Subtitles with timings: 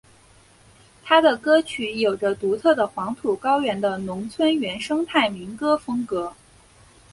[1.03, 6.33] 他的歌曲有着独特的黄土高原的农村原生态民歌风格。